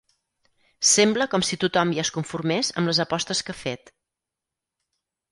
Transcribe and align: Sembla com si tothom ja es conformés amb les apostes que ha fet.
Sembla 0.91 1.25
com 1.33 1.43
si 1.49 1.59
tothom 1.63 1.91
ja 1.97 2.05
es 2.07 2.11
conformés 2.15 2.71
amb 2.81 2.91
les 2.91 3.01
apostes 3.05 3.43
que 3.49 3.53
ha 3.53 3.59
fet. 3.59 3.93